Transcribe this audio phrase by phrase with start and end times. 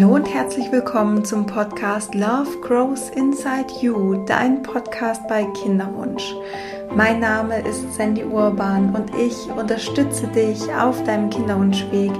[0.00, 6.34] Hallo und herzlich willkommen zum Podcast Love Grows Inside You, dein Podcast bei Kinderwunsch.
[6.96, 12.12] Mein Name ist Sandy Urban und ich unterstütze dich auf deinem Kinderwunschweg,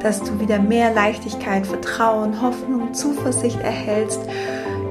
[0.00, 4.22] dass du wieder mehr Leichtigkeit, Vertrauen, Hoffnung, Zuversicht erhältst.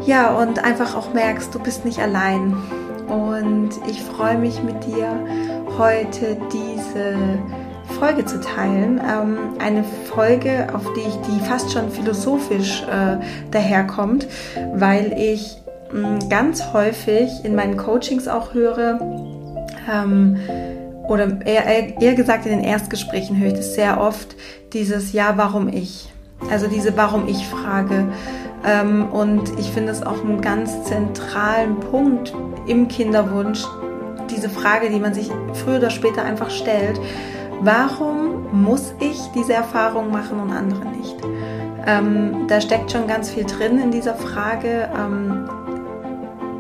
[0.06, 2.56] Ja, und einfach auch merkst, du bist nicht allein.
[3.10, 5.20] Und ich freue mich mit dir
[5.78, 7.40] heute diese
[8.00, 9.00] Folge zu teilen.
[9.00, 13.18] Ähm, eine Folge, auf die ich die fast schon philosophisch äh,
[13.52, 14.28] daherkommt,
[14.74, 15.58] weil ich
[15.92, 19.00] mh, mm, ganz häufig in meinen Coachings auch höre,
[19.92, 20.38] ähm,
[21.08, 24.36] oder eher, eher gesagt in den Erstgesprächen höre ich das sehr oft,
[24.74, 26.12] dieses Ja, warum ich?
[26.52, 28.08] Also diese Warum ich Frage.
[28.66, 32.34] Ähm, und ich finde es auch einen ganz zentralen Punkt
[32.68, 33.64] im Kinderwunsch,
[34.30, 37.00] diese Frage, die man sich früher oder später einfach stellt.
[37.62, 41.16] Warum muss ich diese Erfahrung machen und andere nicht?
[41.86, 44.90] Ähm, da steckt schon ganz viel drin in dieser Frage.
[44.96, 45.50] Ähm,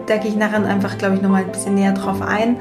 [0.08, 2.58] da gehe ich nachher einfach, glaube ich, nochmal ein bisschen näher drauf ein.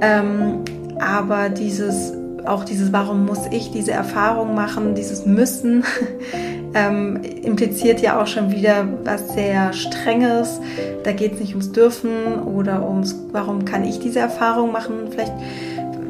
[0.00, 0.64] Ähm,
[0.98, 2.12] aber dieses,
[2.46, 5.84] auch dieses, warum muss ich diese Erfahrung machen, dieses Müssen,
[6.74, 10.60] ähm, impliziert ja auch schon wieder was sehr Strenges.
[11.04, 15.08] Da geht es nicht ums Dürfen oder ums, warum kann ich diese Erfahrung machen.
[15.10, 15.34] Vielleicht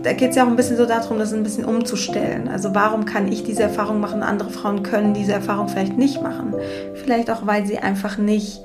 [0.06, 2.46] da geht es ja auch ein bisschen so darum, das ein bisschen umzustellen.
[2.46, 6.54] Also warum kann ich diese Erfahrung machen, andere Frauen können diese Erfahrung vielleicht nicht machen.
[6.94, 8.62] Vielleicht auch, weil sie einfach nicht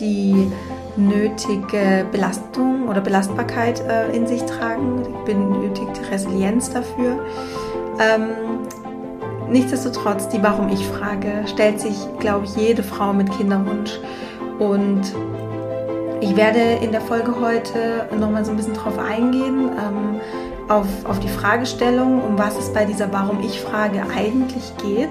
[0.00, 0.50] die
[0.96, 7.24] nötige Belastung oder Belastbarkeit äh, in sich tragen, die benötigte Resilienz dafür.
[8.00, 8.66] Ähm,
[9.48, 14.00] nichtsdestotrotz, die Warum ich Frage stellt sich, glaube ich, jede Frau mit Kinderwunsch.
[14.58, 15.02] Und
[16.20, 19.70] ich werde in der Folge heute nochmal so ein bisschen drauf eingehen.
[19.78, 20.20] Ähm,
[20.70, 25.10] auf, auf die Fragestellung, um was es bei dieser Warum-Ich-Frage eigentlich geht,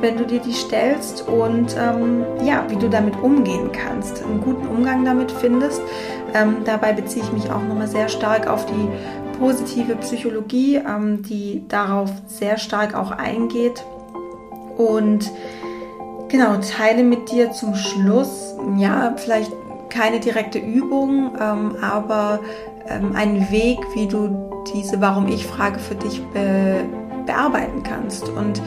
[0.00, 4.66] wenn du dir die stellst und ähm, ja, wie du damit umgehen kannst, einen guten
[4.66, 5.80] Umgang damit findest.
[6.34, 8.88] Ähm, dabei beziehe ich mich auch nochmal sehr stark auf die
[9.38, 13.84] positive Psychologie, ähm, die darauf sehr stark auch eingeht.
[14.76, 15.30] Und
[16.28, 19.52] genau, teile mit dir zum Schluss, ja, vielleicht
[19.90, 22.40] keine direkte Übung, ähm, aber
[22.88, 26.84] ähm, einen Weg, wie du diese Warum-Ich-Frage für dich be
[27.26, 28.26] bearbeiten kannst.
[28.30, 28.62] Und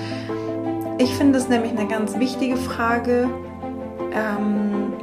[0.99, 3.27] ich finde es nämlich eine ganz wichtige Frage,
[4.13, 4.93] ähm,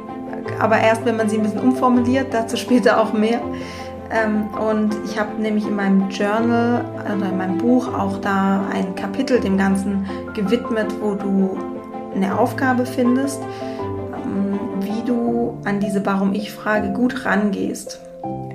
[0.59, 3.41] aber erst, wenn man sie ein bisschen umformuliert, dazu später auch mehr.
[4.11, 8.95] Ähm, und ich habe nämlich in meinem Journal oder in meinem Buch auch da ein
[8.95, 11.57] Kapitel dem Ganzen gewidmet, wo du
[12.15, 13.41] eine Aufgabe findest,
[14.23, 17.99] ähm, wie du an diese Warum-Ich-Frage gut rangehst.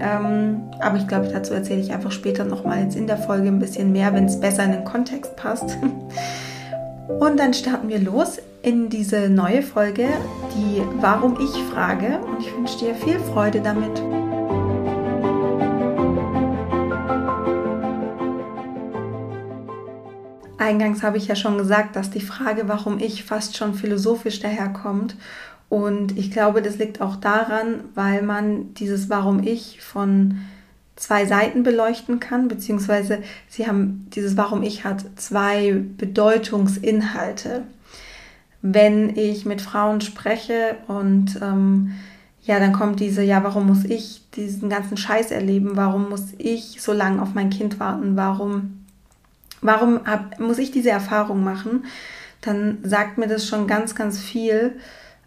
[0.00, 3.58] Ähm, aber ich glaube, dazu erzähle ich einfach später nochmal jetzt in der Folge ein
[3.58, 5.76] bisschen mehr, wenn es besser in den Kontext passt.
[7.20, 10.08] Und dann starten wir los in diese neue Folge,
[10.54, 12.18] die Warum ich frage.
[12.18, 14.02] Und ich wünsche dir viel Freude damit.
[20.56, 25.14] Eingangs habe ich ja schon gesagt, dass die Frage, warum ich fast schon philosophisch daherkommt
[25.68, 30.38] und ich glaube, das liegt auch daran, weil man dieses Warum ich von
[30.96, 37.64] zwei Seiten beleuchten kann, beziehungsweise sie haben, dieses Warum ich hat zwei Bedeutungsinhalte.
[38.62, 41.92] Wenn ich mit Frauen spreche und ähm,
[42.42, 45.72] ja, dann kommt diese, ja, warum muss ich diesen ganzen Scheiß erleben?
[45.76, 48.16] Warum muss ich so lange auf mein Kind warten?
[48.16, 48.84] Warum,
[49.60, 51.84] warum hab, muss ich diese Erfahrung machen?
[52.42, 54.76] Dann sagt mir das schon ganz, ganz viel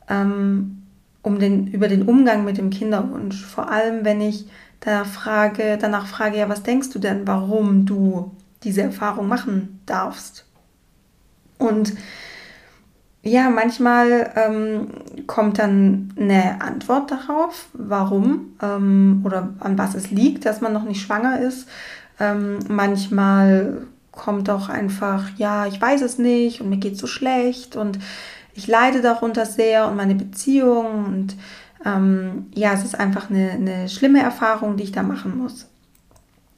[0.10, 0.84] ähm,
[1.22, 3.46] um den, über den Umgang mit dem Kinderwunsch.
[3.46, 4.48] Vor allem, wenn ich
[4.80, 8.32] danach frage, danach frage, ja, was denkst du denn, warum du
[8.64, 10.46] diese Erfahrung machen darfst?
[11.58, 11.94] Und
[13.24, 14.88] ja, manchmal ähm,
[15.26, 20.84] kommt dann eine Antwort darauf, warum ähm, oder an was es liegt, dass man noch
[20.84, 21.68] nicht schwanger ist.
[22.20, 27.76] Ähm, manchmal kommt auch einfach, ja, ich weiß es nicht und mir geht so schlecht
[27.76, 28.00] und
[28.58, 31.36] ich leide darunter sehr und meine Beziehung und
[31.86, 35.68] ähm, ja, es ist einfach eine, eine schlimme Erfahrung, die ich da machen muss.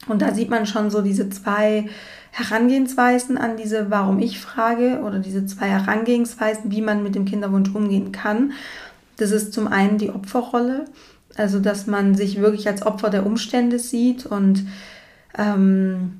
[0.08, 1.90] Und da sieht man schon so diese zwei
[2.30, 8.52] Herangehensweisen an diese Warum-Ich-Frage oder diese zwei Herangehensweisen, wie man mit dem Kinderwunsch umgehen kann.
[9.18, 10.86] Das ist zum einen die Opferrolle,
[11.36, 14.64] also dass man sich wirklich als Opfer der Umstände sieht und
[15.36, 16.19] ähm,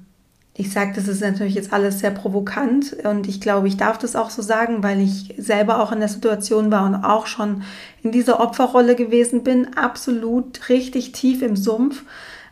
[0.61, 4.15] ich sage, das ist natürlich jetzt alles sehr provokant und ich glaube, ich darf das
[4.15, 7.63] auch so sagen, weil ich selber auch in der Situation war und auch schon
[8.03, 12.03] in dieser Opferrolle gewesen bin, absolut richtig tief im Sumpf.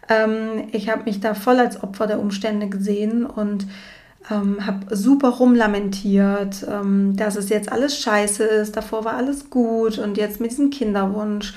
[0.08, 3.66] Ähm, ich habe mich da voll als Opfer der Umstände gesehen und
[4.31, 9.99] ähm, habe super rumlamentiert, ähm, dass es jetzt alles scheiße ist, davor war alles gut
[9.99, 11.52] und jetzt mit diesem Kinderwunsch.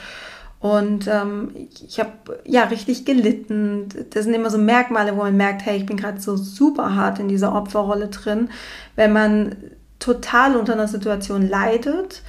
[0.61, 1.55] Und ähm,
[1.87, 2.11] ich habe
[2.45, 3.89] ja richtig gelitten.
[4.11, 7.17] Das sind immer so Merkmale, wo man merkt, hey, ich bin gerade so super hart
[7.17, 8.49] in dieser Opferrolle drin.
[8.95, 9.55] Wenn man
[9.97, 12.21] total unter einer Situation leidet,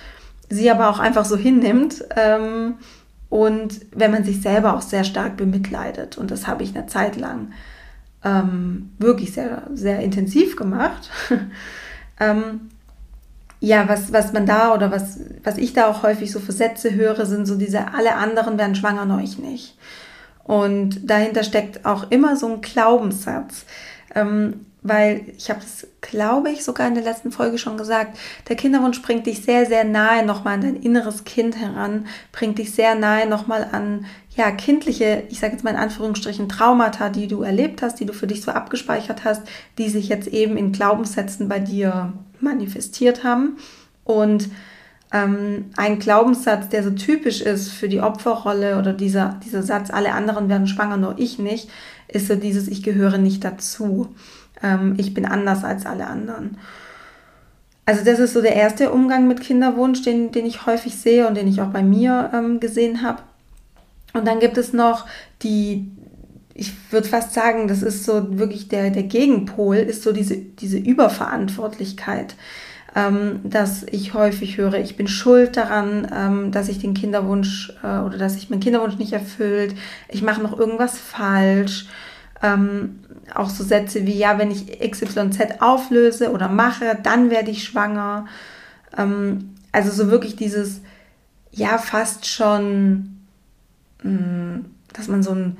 [0.48, 2.76] sie aber auch einfach so hinnimmt ähm,
[3.28, 6.16] und wenn man sich selber auch sehr stark bemitleidet.
[6.16, 7.52] Und das habe ich eine Zeit lang
[8.24, 11.10] ähm, wirklich sehr, sehr intensiv gemacht.
[12.20, 12.71] ähm,
[13.62, 16.94] ja, was, was man da oder was, was ich da auch häufig so für Sätze
[16.94, 19.78] höre, sind so diese, alle anderen werden schwanger, nur ich nicht.
[20.42, 23.64] Und dahinter steckt auch immer so ein Glaubenssatz.
[24.16, 28.18] Ähm, weil ich habe es, glaube ich, sogar in der letzten Folge schon gesagt,
[28.48, 32.72] der Kinderwunsch bringt dich sehr, sehr nahe nochmal an dein inneres Kind heran, bringt dich
[32.72, 34.06] sehr nahe nochmal an,
[34.36, 38.12] ja, kindliche, ich sage jetzt mal in Anführungsstrichen, Traumata, die du erlebt hast, die du
[38.12, 39.42] für dich so abgespeichert hast,
[39.78, 43.58] die sich jetzt eben in Glaubenssätzen bei dir manifestiert haben.
[44.04, 44.48] Und
[45.12, 50.12] ähm, ein Glaubenssatz, der so typisch ist für die Opferrolle oder dieser, dieser Satz, alle
[50.12, 51.68] anderen werden schwanger, nur ich nicht,
[52.08, 54.14] ist so dieses, ich gehöre nicht dazu
[54.62, 56.56] ähm, ich bin anders als alle anderen.
[57.84, 61.36] Also das ist so der erste Umgang mit Kinderwunsch, den, den ich häufig sehe und
[61.36, 63.22] den ich auch bei mir ähm, gesehen habe.
[64.12, 65.06] Und dann gibt es noch
[65.42, 65.90] die,
[66.54, 70.78] ich würde fast sagen, das ist so wirklich der, der Gegenpol, ist so diese, diese
[70.78, 72.36] Überverantwortlichkeit,
[72.94, 77.98] ähm, dass ich häufig höre, ich bin schuld daran, ähm, dass ich den Kinderwunsch äh,
[77.98, 79.74] oder dass ich meinen Kinderwunsch nicht erfüllt,
[80.08, 81.86] ich mache noch irgendwas falsch.
[82.42, 83.00] Ähm,
[83.34, 88.26] auch so Sätze wie, ja, wenn ich XYZ auflöse oder mache, dann werde ich schwanger.
[88.96, 90.80] Ähm, also so wirklich dieses,
[91.50, 93.20] ja, fast schon,
[94.02, 95.56] mh, mm, dass man so einen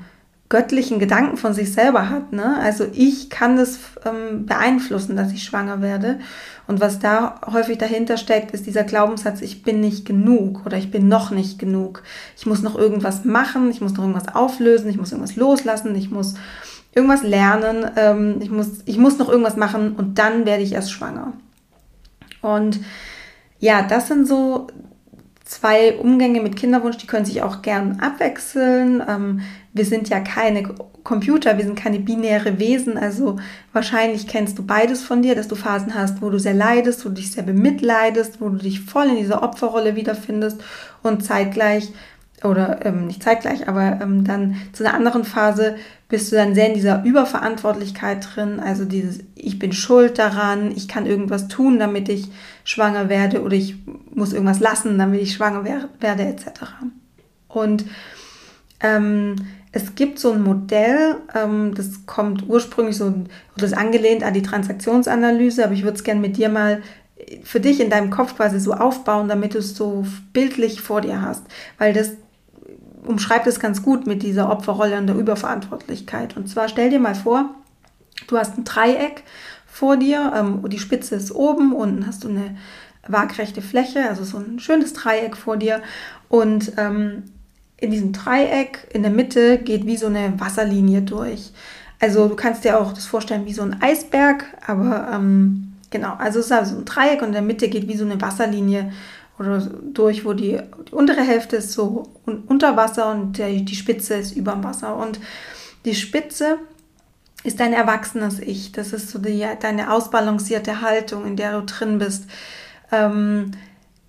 [0.53, 2.31] göttlichen Gedanken von sich selber hat.
[2.31, 2.59] Ne?
[2.59, 6.19] Also ich kann das ähm, beeinflussen, dass ich schwanger werde.
[6.67, 10.91] Und was da häufig dahinter steckt, ist dieser Glaubenssatz, ich bin nicht genug oder ich
[10.91, 12.03] bin noch nicht genug.
[12.37, 16.11] Ich muss noch irgendwas machen, ich muss noch irgendwas auflösen, ich muss irgendwas loslassen, ich
[16.11, 16.35] muss
[16.95, 20.91] irgendwas lernen, ähm, ich, muss, ich muss noch irgendwas machen und dann werde ich erst
[20.91, 21.33] schwanger.
[22.41, 22.79] Und
[23.59, 24.67] ja, das sind so
[25.45, 29.03] zwei Umgänge mit Kinderwunsch, die können sich auch gern abwechseln.
[29.07, 29.41] Ähm,
[29.73, 30.63] wir sind ja keine
[31.03, 33.37] Computer, wir sind keine binäre Wesen, also
[33.73, 37.09] wahrscheinlich kennst du beides von dir, dass du Phasen hast, wo du sehr leidest, wo
[37.09, 40.63] du dich sehr bemitleidest, wo du dich voll in dieser Opferrolle wiederfindest
[41.01, 41.91] und zeitgleich
[42.43, 45.75] oder ähm, nicht zeitgleich, aber ähm, dann zu einer anderen Phase
[46.09, 50.87] bist du dann sehr in dieser Überverantwortlichkeit drin, also dieses ich bin schuld daran, ich
[50.87, 52.27] kann irgendwas tun, damit ich
[52.63, 53.75] schwanger werde oder ich
[54.13, 56.47] muss irgendwas lassen, damit ich schwanger wer werde etc.
[57.47, 57.85] Und
[58.81, 59.35] ähm,
[59.71, 63.13] es gibt so ein Modell, ähm, das kommt ursprünglich so,
[63.55, 66.83] oder ist angelehnt an die Transaktionsanalyse, aber ich würde es gerne mit dir mal
[67.43, 71.21] für dich in deinem Kopf quasi so aufbauen, damit du es so bildlich vor dir
[71.21, 71.43] hast,
[71.77, 72.11] weil das
[73.05, 76.35] umschreibt es ganz gut mit dieser Opferrolle und der Überverantwortlichkeit.
[76.37, 77.49] Und zwar stell dir mal vor,
[78.27, 79.23] du hast ein Dreieck
[79.65, 82.55] vor dir, ähm, die Spitze ist oben, unten hast du eine
[83.07, 85.81] waagrechte Fläche, also so ein schönes Dreieck vor dir.
[86.29, 87.23] Und ähm,
[87.77, 91.51] in diesem Dreieck in der Mitte geht wie so eine Wasserlinie durch.
[91.99, 96.39] Also du kannst dir auch das vorstellen wie so ein Eisberg, aber ähm, genau, also
[96.39, 98.91] es ist also ein Dreieck und in der Mitte geht wie so eine Wasserlinie
[99.39, 104.15] oder durch, wo die, die untere Hälfte ist so unter Wasser und der, die Spitze
[104.15, 104.95] ist über Wasser.
[104.95, 105.19] Und
[105.85, 106.59] die Spitze
[107.43, 108.71] ist dein erwachsenes Ich.
[108.71, 112.25] Das ist so die, deine ausbalancierte Haltung, in der du drin bist.
[112.91, 113.51] Ähm,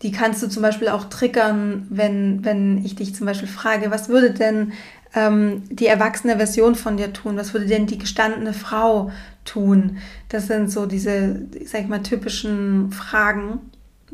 [0.02, 4.10] die kannst du zum Beispiel auch triggern, wenn, wenn ich dich zum Beispiel frage, was
[4.10, 4.72] würde denn
[5.14, 7.38] ähm, die erwachsene Version von dir tun?
[7.38, 9.10] Was würde denn die gestandene Frau
[9.46, 9.96] tun?
[10.28, 13.60] Das sind so diese, sag ich mal, typischen Fragen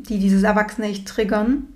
[0.09, 1.67] die dieses erwachsene Ich triggern.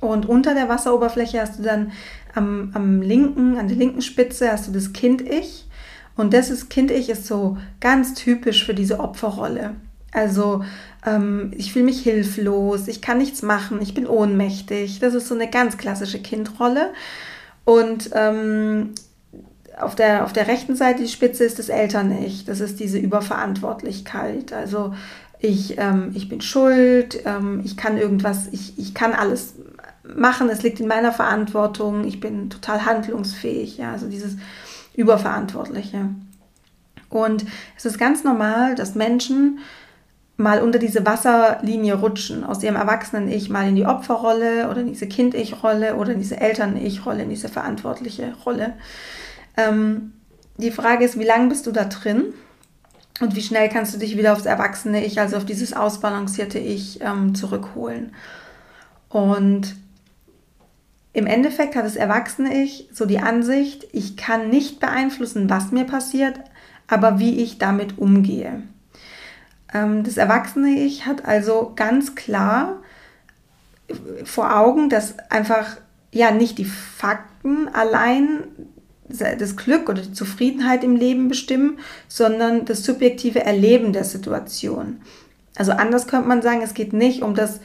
[0.00, 1.92] Und unter der Wasseroberfläche hast du dann
[2.34, 5.66] am, am linken, an der linken Spitze hast du das Kind-Ich.
[6.16, 9.76] Und das Kind-Ich ist so ganz typisch für diese Opferrolle.
[10.12, 10.64] Also
[11.06, 15.00] ähm, ich fühle mich hilflos, ich kann nichts machen, ich bin ohnmächtig.
[15.00, 16.92] Das ist so eine ganz klassische Kindrolle.
[17.64, 18.94] Und ähm,
[19.80, 22.44] auf der, auf der rechten Seite die Spitze ist das Eltern-Ich.
[22.44, 24.52] Das ist diese Überverantwortlichkeit.
[24.52, 24.94] Also
[25.40, 29.54] ich, ähm, ich bin schuld, ähm, ich kann irgendwas, ich, ich kann alles
[30.16, 34.36] machen, es liegt in meiner Verantwortung, ich bin total handlungsfähig, ja, also dieses
[34.94, 36.08] Überverantwortliche.
[37.10, 37.44] Und
[37.76, 39.60] es ist ganz normal, dass Menschen
[40.36, 45.08] mal unter diese Wasserlinie rutschen, aus ihrem Erwachsenen-Ich mal in die Opferrolle oder in diese
[45.08, 48.74] Kind-Ich-Rolle oder in diese Eltern-Ich-Rolle, in diese verantwortliche Rolle.
[49.58, 50.12] Ähm,
[50.56, 52.32] die Frage ist, wie lange bist du da drin?
[53.20, 57.00] Und wie schnell kannst du dich wieder aufs erwachsene Ich, also auf dieses ausbalancierte Ich
[57.02, 58.14] ähm, zurückholen.
[59.08, 59.74] Und
[61.12, 65.84] im Endeffekt hat das erwachsene Ich so die Ansicht, ich kann nicht beeinflussen, was mir
[65.84, 66.38] passiert,
[66.86, 68.62] aber wie ich damit umgehe.
[69.74, 72.76] Ähm, das erwachsene Ich hat also ganz klar
[74.24, 75.78] vor Augen, dass einfach
[76.12, 78.44] ja nicht die Fakten allein
[79.08, 85.00] das Glück oder die Zufriedenheit im Leben bestimmen, sondern das subjektive Erleben der Situation.
[85.56, 87.60] Also anders könnte man sagen, es geht nicht um das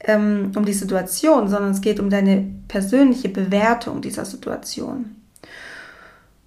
[0.00, 5.16] ähm, um die Situation, sondern es geht um deine persönliche Bewertung dieser Situation.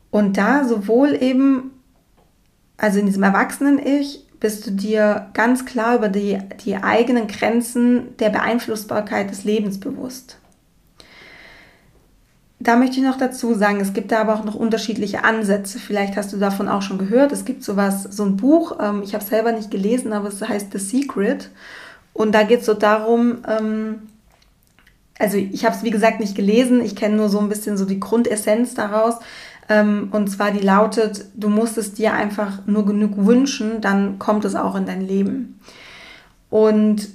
[0.10, 1.72] Und da sowohl eben,
[2.78, 8.30] also in diesem Erwachsenen-Ich, bist du dir ganz klar über die, die eigenen Grenzen der
[8.30, 10.38] Beeinflussbarkeit des Lebens bewusst.
[12.64, 15.80] Da möchte ich noch dazu sagen, es gibt da aber auch noch unterschiedliche Ansätze.
[15.80, 17.34] Vielleicht hast du davon auch schon gehört.
[17.34, 20.72] Es gibt sowas, so ein Buch, ähm, ich habe selber nicht gelesen, aber es heißt
[20.72, 21.50] The Secret.
[22.14, 24.04] Und da geht es so darum, ähm,
[25.20, 27.84] also ich habe es wie gesagt nicht gelesen, ich kenne nur so ein bisschen so
[27.84, 29.16] die Grundessenz daraus.
[29.68, 34.46] Ähm, und zwar die lautet, du musst es dir einfach nur genug wünschen, dann kommt
[34.46, 35.60] es auch in dein Leben.
[36.50, 37.10] Und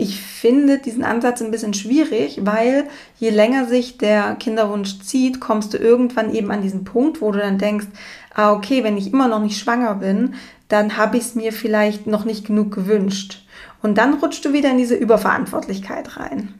[0.00, 2.84] ich finde diesen Ansatz ein bisschen schwierig, weil
[3.18, 7.40] je länger sich der Kinderwunsch zieht, kommst du irgendwann eben an diesen Punkt, wo du
[7.40, 7.88] dann denkst,
[8.32, 10.34] ah okay, wenn ich immer noch nicht schwanger bin,
[10.68, 13.44] dann habe ich es mir vielleicht noch nicht genug gewünscht.
[13.82, 16.54] Und dann rutschst du wieder in diese Überverantwortlichkeit rein.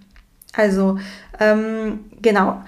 [0.53, 0.99] Also,
[1.39, 2.61] ähm, genau.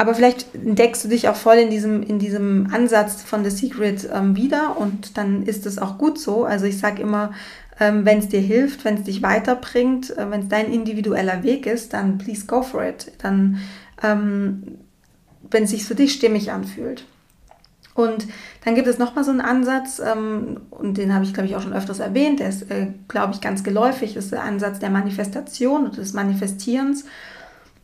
[0.00, 4.08] Aber vielleicht entdeckst du dich auch voll in diesem, in diesem Ansatz von The Secret
[4.12, 6.44] ähm, wieder und dann ist es auch gut so.
[6.44, 7.32] Also ich sage immer,
[7.80, 11.66] ähm, wenn es dir hilft, wenn es dich weiterbringt, äh, wenn es dein individueller Weg
[11.66, 13.10] ist, dann please go for it.
[13.18, 13.58] Dann,
[14.02, 14.78] ähm,
[15.50, 17.04] wenn es sich für dich stimmig anfühlt.
[17.94, 18.28] Und
[18.64, 21.62] dann gibt es nochmal so einen Ansatz, ähm, und den habe ich, glaube ich, auch
[21.62, 24.90] schon öfters erwähnt, der ist, äh, glaube ich, ganz geläufig, das ist der Ansatz der
[24.90, 27.04] Manifestation oder des Manifestierens.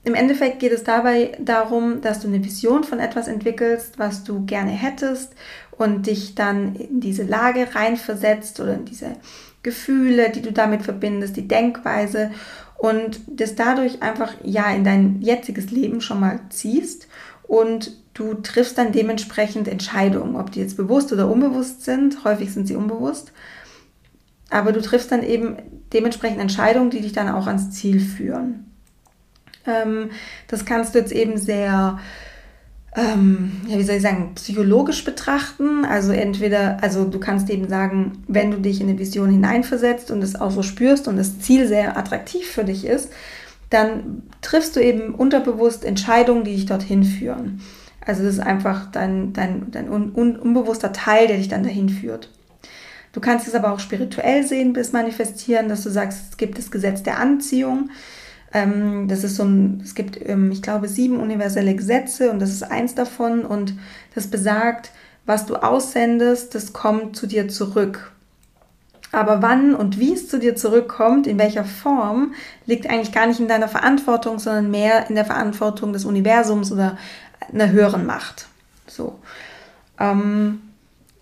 [0.05, 4.47] Im Endeffekt geht es dabei darum, dass du eine Vision von etwas entwickelst, was du
[4.47, 5.33] gerne hättest
[5.73, 9.17] und dich dann in diese Lage reinversetzt oder in diese
[9.66, 12.30] Gefühle, die du damit verbindest, die Denkweise
[12.78, 17.08] und das dadurch einfach ja in dein jetziges Leben schon mal ziehst
[17.42, 22.23] und du triffst dann dementsprechend Entscheidungen, ob die jetzt bewusst oder unbewusst sind.
[22.25, 23.32] Häufig sind sie unbewusst.
[24.50, 25.56] Aber du triffst dann eben
[25.92, 28.70] dementsprechend Entscheidungen, die dich dann auch ans Ziel führen.
[29.66, 30.11] Ähm,
[30.46, 31.99] das kannst du jetzt eben sehr,
[32.97, 35.85] ähm, ja, wie soll ich sagen, psychologisch betrachten.
[35.85, 40.23] Also entweder, also du kannst eben sagen, wenn du dich in eine Vision hineinversetzt und
[40.23, 43.11] es auch so spürst und das Ziel sehr attraktiv für dich ist,
[43.69, 47.61] dann triffst du eben unterbewusst Entscheidungen, die dich dorthin führen.
[48.00, 51.88] Also das ist einfach dein, dein, dein un, un, unbewusster Teil, der dich dann dahin
[51.88, 52.31] führt.
[53.12, 56.71] Du kannst es aber auch spirituell sehen bis manifestieren, dass du sagst, es gibt das
[56.71, 57.91] Gesetz der Anziehung.
[58.53, 62.50] Ähm, das ist so ein, es gibt, ähm, ich glaube, sieben universelle Gesetze und das
[62.50, 63.75] ist eins davon und
[64.15, 64.91] das besagt,
[65.25, 68.12] was du aussendest, das kommt zu dir zurück.
[69.12, 72.35] Aber wann und wie es zu dir zurückkommt, in welcher Form,
[72.67, 76.99] liegt eigentlich gar nicht in deiner Verantwortung, sondern mehr in der Verantwortung des Universums oder
[77.53, 78.47] einer höheren Macht.
[78.87, 79.19] So.
[79.99, 80.61] Ähm,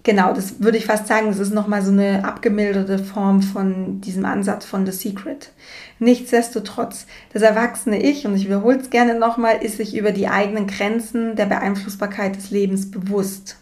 [0.05, 4.25] genau, das würde ich fast sagen, das ist nochmal so eine abgemilderte Form von diesem
[4.25, 5.51] Ansatz von The Secret.
[5.99, 10.69] Nichtsdestotrotz, das erwachsene Ich, und ich wiederhole es gerne nochmal, ist sich über die eigenen
[10.69, 13.57] Grenzen der Beeinflussbarkeit des Lebens bewusst.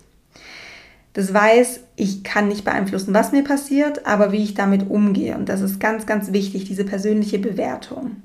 [1.14, 5.37] Das weiß, ich kann nicht beeinflussen, was mir passiert, aber wie ich damit umgehe.
[5.37, 8.16] Und das ist ganz, ganz wichtig, diese persönliche Bewertung.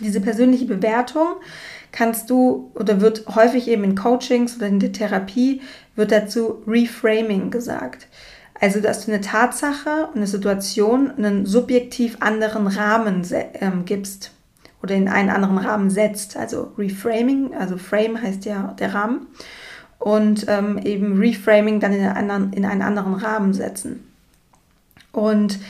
[0.00, 1.26] Diese persönliche Bewertung
[1.94, 5.62] kannst du oder wird häufig eben in Coachings oder in der Therapie
[5.94, 8.08] wird dazu Reframing gesagt.
[8.60, 13.26] Also, dass du eine Tatsache, eine Situation einen subjektiv anderen Rahmen
[13.60, 14.32] ähm, gibst
[14.82, 16.36] oder in einen anderen Rahmen setzt.
[16.36, 19.28] Also Reframing, also Frame heißt ja der Rahmen
[19.98, 24.04] und ähm, eben Reframing dann in anderen, in einen anderen Rahmen setzen.
[25.12, 25.60] Und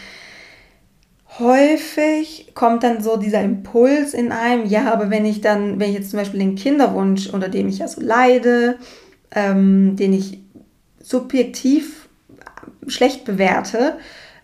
[1.38, 5.96] häufig kommt dann so dieser Impuls in einem, ja, aber wenn ich dann, wenn ich
[5.96, 8.78] jetzt zum Beispiel den Kinderwunsch, unter dem ich ja so leide,
[9.32, 10.38] ähm, den ich
[11.00, 12.08] subjektiv
[12.86, 13.98] schlecht bewerte,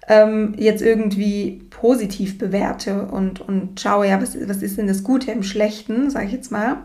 [0.09, 5.30] ähm, jetzt irgendwie positiv bewerte und, und schaue, ja, was, was ist denn das Gute
[5.30, 6.78] im Schlechten, sage ich jetzt mal,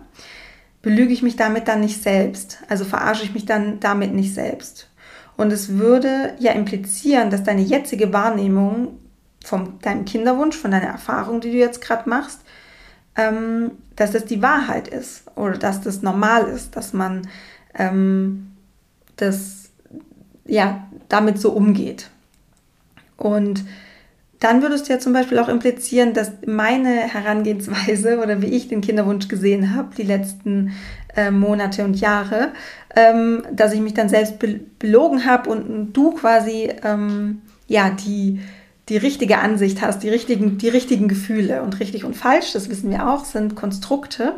[0.82, 2.60] belüge ich mich damit dann nicht selbst.
[2.70, 4.90] Also verarsche ich mich dann damit nicht selbst.
[5.36, 9.00] Und es würde ja implizieren, dass deine jetzige Wahrnehmung
[9.46, 12.42] von deinem Kinderwunsch, von deiner Erfahrung, die du jetzt gerade machst,
[13.16, 17.28] ähm, dass das die Wahrheit ist oder dass das normal ist, dass man
[17.76, 18.52] ähm,
[19.16, 19.70] das,
[20.46, 22.10] ja, damit so umgeht.
[23.18, 23.64] Und
[24.40, 28.82] dann würdest du ja zum Beispiel auch implizieren, dass meine Herangehensweise oder wie ich den
[28.82, 30.74] Kinderwunsch gesehen habe, die letzten
[31.16, 32.52] äh, Monate und Jahre,
[32.96, 38.42] ähm, dass ich mich dann selbst be belogen habe und du quasi ähm, ja die,
[38.90, 41.64] die richtige Ansicht hast, die richtigen, die richtigen Gefühle.
[41.64, 44.34] Und richtig und falsch, das wissen wir auch, sind Konstrukte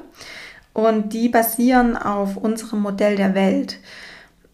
[0.74, 3.80] und die basieren auf unserem Modell der Welt.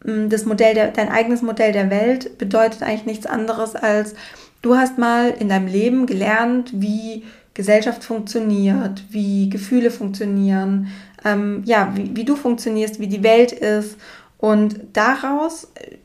[0.03, 4.15] Mm, das Modell der, dein eigenes Modell der Welt bedeutet eigentlich nichts anderes als
[4.63, 10.87] Du hast mal in deinem Leben gelernt, wie Gesellschaft funktioniert, wie Gefühle funktionieren,
[11.25, 13.97] ähm, ja, wie, wie du funktionierst, wie die Welt ist.
[14.37, 15.97] Und daraus äh,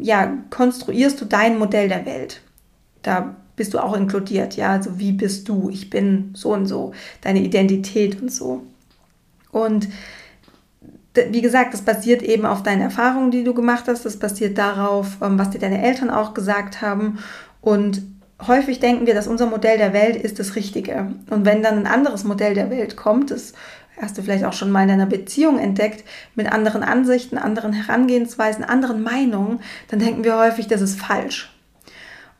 [0.00, 2.40] ja, konstruierst du dein Modell der Welt.
[3.02, 6.92] Da bist du auch inkludiert, ja, also wie bist du, ich bin so und so,
[7.20, 8.62] deine Identität und so.
[9.50, 9.88] Und
[11.30, 15.18] wie gesagt, das basiert eben auf deinen Erfahrungen, die du gemacht hast, das basiert darauf,
[15.20, 17.18] ähm, was dir deine Eltern auch gesagt haben
[17.60, 18.02] und
[18.46, 21.12] häufig denken wir, dass unser Modell der Welt ist das Richtige.
[21.28, 23.52] Und wenn dann ein anderes Modell der Welt kommt, das
[24.00, 26.04] hast du vielleicht auch schon mal in einer Beziehung entdeckt,
[26.36, 31.52] mit anderen Ansichten, anderen Herangehensweisen, anderen Meinungen, dann denken wir häufig, das ist falsch.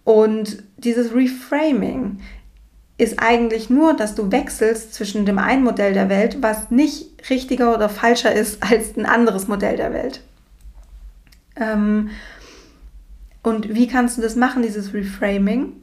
[0.09, 2.21] Und dieses Reframing
[2.97, 7.75] ist eigentlich nur, dass du wechselst zwischen dem einen Modell der Welt, was nicht richtiger
[7.75, 10.23] oder falscher ist als ein anderes Modell der Welt.
[11.57, 12.09] Ähm,
[13.43, 15.75] und wie kannst du das machen, dieses Reframing?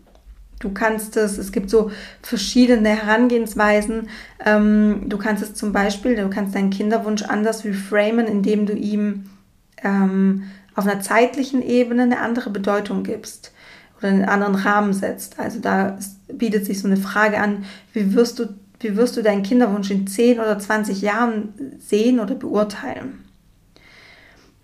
[0.60, 1.91] Du kannst es, es gibt so
[2.24, 4.10] verschiedene Herangehensweisen.
[4.44, 9.29] Ähm, du kannst es zum Beispiel, du kannst deinen Kinderwunsch anders reframen, indem du ihm
[9.84, 13.51] ähm, auf einer zeitlichen Ebene eine andere Bedeutung gibst
[13.98, 15.40] oder einen anderen Rahmen setzt.
[15.40, 15.98] Also da
[16.28, 18.48] bietet sich so eine Frage an, wie wirst du,
[18.80, 23.25] wie wirst du deinen Kinderwunsch in 10 oder 20 Jahren sehen oder beurteilen?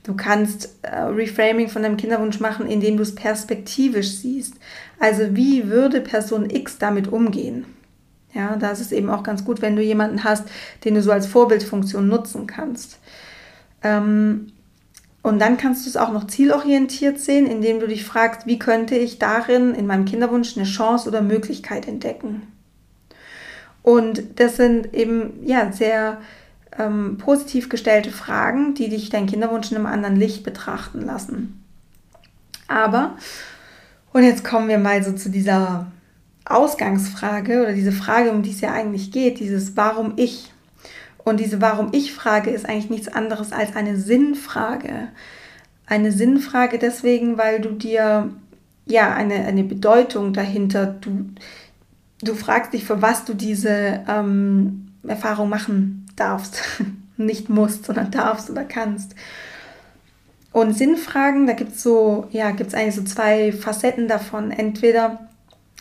[0.03, 4.55] Du kannst äh, Reframing von deinem Kinderwunsch machen, indem du es perspektivisch siehst.
[4.99, 7.65] Also wie würde Person X damit umgehen?
[8.33, 10.47] Ja, da ist es eben auch ganz gut, wenn du jemanden hast,
[10.85, 12.97] den du so als Vorbildfunktion nutzen kannst.
[13.83, 14.47] Ähm,
[15.23, 18.95] und dann kannst du es auch noch zielorientiert sehen, indem du dich fragst, wie könnte
[18.95, 22.47] ich darin in meinem Kinderwunsch eine Chance oder Möglichkeit entdecken?
[23.83, 26.21] Und das sind eben ja sehr
[26.77, 31.63] ähm, positiv gestellte Fragen, die dich dein Kinderwunsch in einem anderen Licht betrachten lassen.
[32.67, 33.17] Aber,
[34.13, 35.91] und jetzt kommen wir mal so zu dieser
[36.45, 40.50] Ausgangsfrage oder diese Frage, um die es ja eigentlich geht, dieses Warum ich.
[41.31, 45.07] Und diese Warum ich Frage ist eigentlich nichts anderes als eine Sinnfrage.
[45.85, 48.31] Eine Sinnfrage deswegen, weil du dir
[48.85, 51.29] ja eine, eine Bedeutung dahinter, du,
[52.21, 56.63] du fragst dich, für was du diese ähm, Erfahrung machen darfst.
[57.15, 59.15] Nicht musst, sondern darfst oder kannst.
[60.51, 64.51] Und Sinnfragen, da gibt es so, ja, gibt es eigentlich so zwei Facetten davon.
[64.51, 65.29] Entweder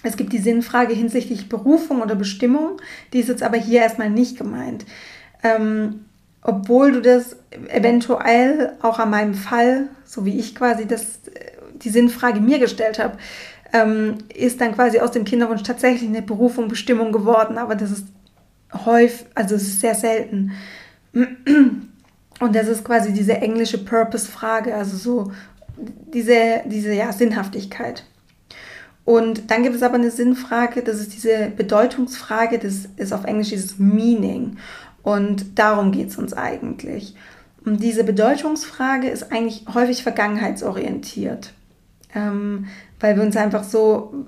[0.05, 2.81] es gibt die Sinnfrage hinsichtlich Berufung oder Bestimmung,
[3.13, 4.87] die ist jetzt aber hier erstmal nicht gemeint.
[5.43, 6.05] Ähm,
[6.43, 7.37] obwohl du das
[7.69, 11.21] eventuell auch an meinem Fall, so wie ich quasi das,
[11.75, 13.19] die Sinnfrage mir gestellt habe,
[13.73, 17.59] ähm, ist dann quasi aus dem Kinderwunsch tatsächlich eine Berufung, Bestimmung geworden.
[17.59, 18.07] Aber das ist
[18.85, 20.53] häufig, also es ist sehr selten.
[21.13, 25.33] Und das ist quasi diese englische Purpose-Frage, also so
[26.13, 28.05] diese, diese ja, Sinnhaftigkeit.
[29.05, 33.49] Und dann gibt es aber eine Sinnfrage, das ist diese Bedeutungsfrage, das ist auf Englisch
[33.49, 34.57] dieses Meaning.
[35.03, 37.15] Und darum geht es uns eigentlich.
[37.65, 41.53] Und diese Bedeutungsfrage ist eigentlich häufig vergangenheitsorientiert,
[42.15, 42.67] ähm,
[42.99, 44.27] weil wir uns einfach so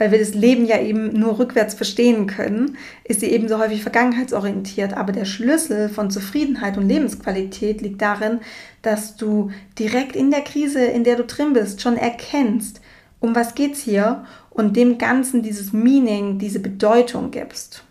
[0.00, 3.82] weil wir das Leben ja eben nur rückwärts verstehen können, ist sie eben so häufig
[3.82, 4.94] vergangenheitsorientiert.
[4.94, 8.40] Aber der Schlüssel von Zufriedenheit und Lebensqualität liegt darin,
[8.80, 12.80] dass du direkt in der Krise, in der du drin bist, schon erkennst,
[13.20, 17.84] um was geht's hier und dem Ganzen dieses Meaning, diese Bedeutung gibst.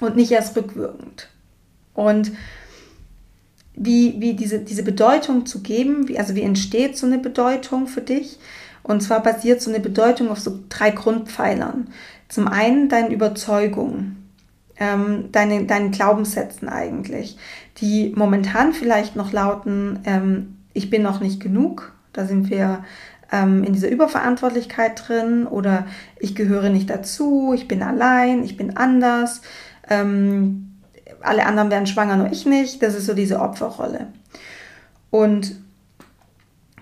[0.00, 1.28] Und nicht erst rückwirkend.
[1.94, 2.32] Und
[3.74, 8.00] wie, wie diese, diese Bedeutung zu geben, wie, also wie entsteht so eine Bedeutung für
[8.00, 8.38] dich,
[8.82, 11.88] und zwar basiert so eine Bedeutung auf so drei Grundpfeilern.
[12.28, 14.16] Zum einen deine Überzeugung,
[14.78, 17.36] ähm, deine, deinen Glaubenssätzen eigentlich,
[17.78, 22.84] die momentan vielleicht noch lauten, ähm, ich bin noch nicht genug, da sind wir
[23.30, 25.86] ähm, in dieser Überverantwortlichkeit drin oder
[26.18, 29.42] ich gehöre nicht dazu, ich bin allein, ich bin anders,
[29.90, 30.80] ähm,
[31.20, 34.08] alle anderen werden schwanger, nur ich nicht, das ist so diese Opferrolle.
[35.10, 35.56] Und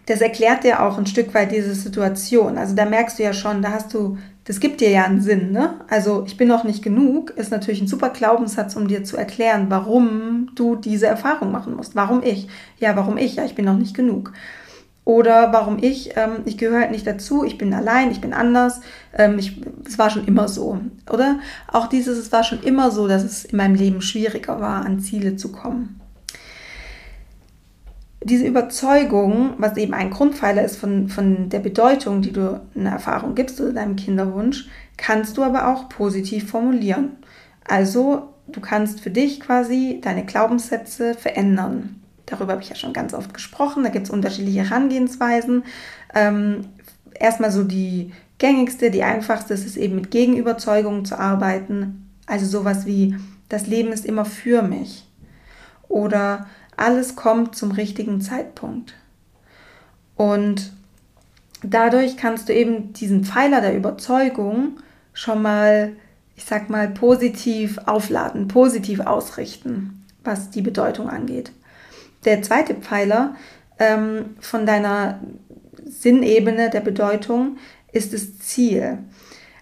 [0.07, 2.59] das erklärt dir auch ein Stück weit diese Situation.
[2.59, 5.51] Also da merkst du ja schon, da hast du, das gibt dir ja einen Sinn,
[5.51, 5.81] ne?
[5.89, 9.67] Also ich bin noch nicht genug, ist natürlich ein super Glaubenssatz, um dir zu erklären,
[9.69, 11.97] warum du diese Erfahrung machen musst.
[11.97, 12.47] Warum ich?
[12.79, 13.35] Ja, warum ich?
[13.35, 14.33] Ja, ich bin noch nicht genug.
[15.07, 18.81] Oder warum ich, ähm, ich gehöre halt nicht dazu, ich bin allein, ich bin anders,
[19.17, 20.81] ähm, ich, es war schon immer so.
[21.09, 21.39] Oder
[21.73, 24.99] auch dieses, es war schon immer so, dass es in meinem Leben schwieriger war, an
[24.99, 26.01] Ziele zu kommen.
[28.25, 33.37] Diese Überzeugung, was eben ein Grundpfeiler ist von, von der Bedeutung, die du in Erfahrung
[33.37, 37.13] gibst oder deinem Kinderwunsch, kannst du aber auch positiv formulieren.
[37.65, 42.03] Also du kannst für dich quasi deine Glaubenssätze verändern.
[42.27, 43.85] Darüber habe ich ja schon ganz oft gesprochen.
[43.85, 45.65] Da gibt es unterschiedliche Herangehensweisen.
[46.13, 46.67] Ähm,
[47.15, 52.11] erstmal so die gängigste, die einfachste ist es eben mit Gegenüberzeugungen zu arbeiten.
[52.27, 53.17] Also sowas wie,
[53.49, 55.07] das Leben ist immer für mich.
[55.89, 58.95] Oder alles kommt zum richtigen Zeitpunkt.
[60.17, 60.73] Und
[61.63, 64.79] dadurch kannst du eben diesen Pfeiler der Überzeugung
[65.13, 65.93] schon mal,
[66.35, 71.53] ich sag mal, positiv aufladen, positiv ausrichten, was die Bedeutung angeht
[72.27, 73.35] der zweite Pfeiler
[73.79, 75.21] ähm, von deiner
[75.85, 77.57] Sinnebene der Bedeutung
[77.93, 78.99] ist das Ziel.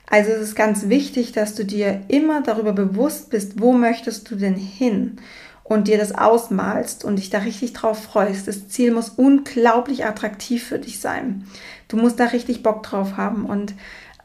[0.06, 4.36] Also es ist ganz wichtig, dass du dir immer darüber bewusst bist, wo möchtest du
[4.36, 5.18] denn hin
[5.62, 8.46] und dir das ausmalst und dich da richtig drauf freust.
[8.46, 11.46] Das Ziel muss unglaublich attraktiv für dich sein.
[11.88, 13.74] Du musst da richtig Bock drauf haben und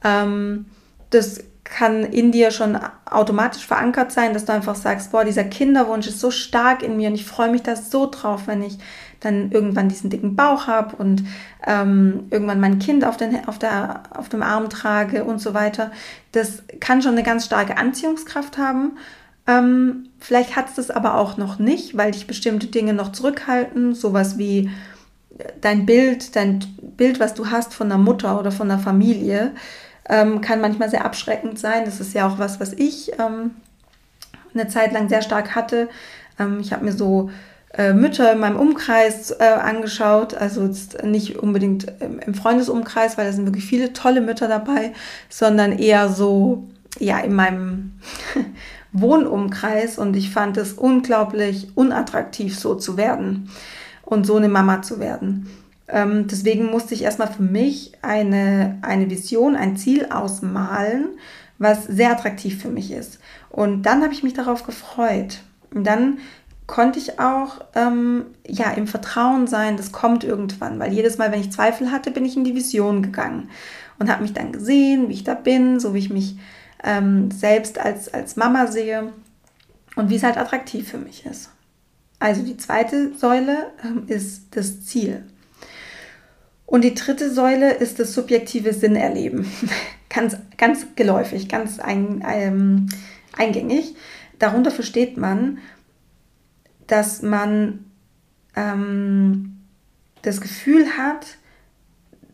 [0.04, 0.66] ähm,
[1.10, 6.08] das kann in dir schon automatisch verankert sein, dass du einfach sagst, boah, dieser Kinderwunsch
[6.08, 8.78] ist so stark in mir und ich freue mich da so drauf, wenn ich
[9.20, 11.24] dann irgendwann diesen dicken Bauch habe und
[11.68, 15.92] ähm, irgendwann mein Kind auf, den, auf, der, auf dem Arm trage und so weiter.
[16.32, 18.98] Das kann schon eine ganz starke Anziehungskraft haben.
[19.46, 23.94] Ähm, vielleicht hat es das aber auch noch nicht, weil dich bestimmte Dinge noch zurückhalten,
[23.94, 24.70] sowas wie
[25.62, 29.52] dein Bild, dein Bild, was du hast von der Mutter oder von der Familie
[30.10, 31.86] ähm, kann manchmal sehr abschreckend sein.
[31.86, 33.52] Das ist ja auch was, was ich ähm,
[34.54, 35.90] eine Zeit lang sehr stark hatte.
[36.38, 37.30] Ähm, ich habe mir so
[37.74, 40.68] äh, Mütter in meinem Umkreis äh, angeschaut, also
[41.04, 41.94] nicht unbedingt
[42.26, 44.94] im Freundesumkreis, weil da sind wirklich viele tolle Mütter dabei,
[45.30, 46.68] sondern eher so
[46.98, 48.00] ja in meinem
[48.92, 53.52] Wohnumkreis und ich fand es unglaublich unattraktiv so zu werden
[54.04, 55.48] und so eine Mama zu werden.
[55.92, 61.10] Ähm, deswegen musste ich erstmal für mich eine, eine Vision, ein Ziel ausmalen,
[61.58, 63.20] was sehr attraktiv für mich ist.
[63.50, 65.42] Und dann habe ich mich darauf gefreut.
[65.74, 66.20] Und dann
[66.68, 71.42] konnte ich auch ähm, ja im Vertrauen sein, das kommt irgendwann, weil jedes Mal, wenn
[71.42, 73.50] ich Zweifel hatte, bin ich in die Vision gegangen
[73.98, 76.38] und habe mich dann gesehen, wie ich da bin, so wie ich mich
[76.84, 79.12] ähm, selbst als, als Mama sehe
[79.96, 81.50] und wie es halt attraktiv für mich ist.
[82.20, 85.26] Also die zweite Säule ähm, ist das Ziel.
[86.70, 89.52] Und die dritte Säule ist das subjektive Sinnerleben.
[90.10, 92.90] ganz, ganz geläufig, ganz ein, ähm,
[93.36, 93.96] eingängig.
[94.38, 95.58] Darunter versteht man,
[96.86, 97.86] dass man
[98.56, 99.58] ähm,
[100.22, 101.38] das Gefühl hat,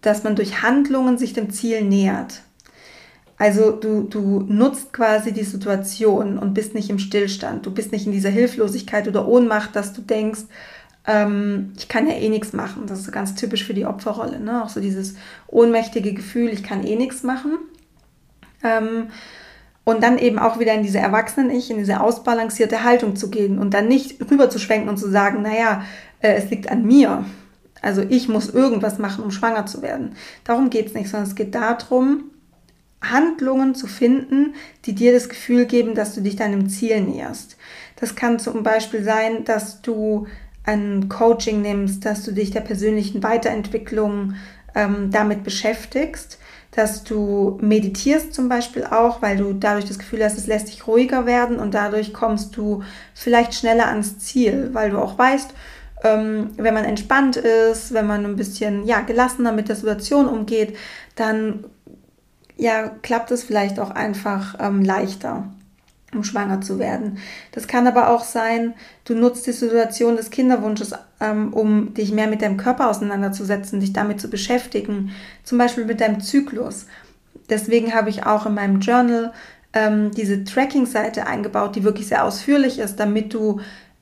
[0.02, 2.41] dass man durch Handlungen sich dem Ziel nähert.
[3.38, 7.65] Also du, du nutzt quasi die Situation und bist nicht im Stillstand.
[7.65, 10.41] Du bist nicht in dieser Hilflosigkeit oder Ohnmacht, dass du denkst,
[11.07, 12.83] ähm, ich kann ja eh nichts machen.
[12.87, 14.39] Das ist ganz typisch für die Opferrolle.
[14.39, 14.63] Ne?
[14.63, 15.15] Auch so dieses
[15.47, 17.57] ohnmächtige Gefühl, ich kann eh nichts machen.
[18.63, 19.07] Ähm,
[19.83, 23.73] und dann eben auch wieder in diese Erwachsenen-Ich, in diese ausbalancierte Haltung zu gehen und
[23.75, 25.83] dann nicht rüber zu schwenken und zu sagen, naja,
[26.21, 27.23] äh, es liegt an mir.
[27.83, 30.15] Also ich muss irgendwas machen, um schwanger zu werden.
[30.43, 32.31] Darum geht es nicht, sondern es geht darum,
[32.99, 37.57] Handlungen zu finden, die dir das Gefühl geben, dass du dich deinem Ziel näherst.
[37.97, 40.25] Das kann zum Beispiel sein, dass du
[40.65, 44.36] ein Coaching nimmst, dass du dich der persönlichen Weiterentwicklung
[44.73, 46.39] ähm, damit beschäftigst,
[46.71, 50.88] dass du meditierst zum Beispiel auch, weil du dadurch das Gefühl hast, es lässt dich
[50.88, 55.54] ruhiger werden und dadurch kommst du vielleicht schneller ans Ziel, weil du auch weißt,
[56.04, 60.75] ähm, wenn man entspannt ist, wenn man ein bisschen ja, gelassener mit der Situation umgeht,
[61.15, 61.65] dann
[62.58, 65.49] ja, klappt es vielleicht auch einfach ähm, leichter
[66.15, 67.17] um schwanger zu werden.
[67.51, 68.73] Das kann aber auch sein,
[69.06, 73.93] du nutzt die Situation des Kinderwunsches, ähm, um dich mehr mit deinem Körper auseinanderzusetzen, dich
[73.93, 75.12] damit zu beschäftigen,
[75.43, 76.88] zum Beispiel mit deinem Zyklus.
[77.49, 79.34] Deswegen habe ich auch in meinem Journal
[79.73, 83.60] ähm, diese Tracking-Seite eingebaut, die wirklich sehr ausführlich ist, damit du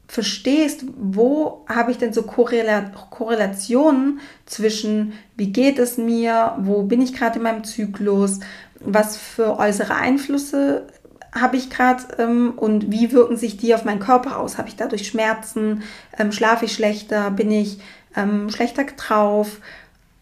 [0.08, 7.02] verstehst, wo habe ich denn so Korrela Korrelationen zwischen, wie geht es mir, wo bin
[7.02, 8.40] ich gerade in meinem Zyklus,
[8.80, 10.88] was für äußere Einflüsse
[11.34, 14.58] habe ich gerade ähm, und wie wirken sich die auf meinen Körper aus?
[14.58, 15.84] Habe ich dadurch Schmerzen?
[16.18, 17.32] Ähm, schlafe ich schlechter?
[17.32, 17.80] Bin ich
[18.16, 19.60] ähm, schlechter drauf?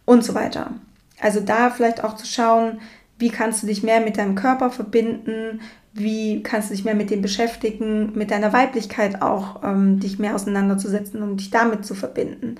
[0.05, 0.71] Und so weiter.
[1.19, 2.81] Also da vielleicht auch zu schauen,
[3.19, 5.61] wie kannst du dich mehr mit deinem Körper verbinden?
[5.93, 10.35] Wie kannst du dich mehr mit dem beschäftigen, mit deiner Weiblichkeit auch ähm, dich mehr
[10.35, 12.55] auseinanderzusetzen und dich damit zu verbinden?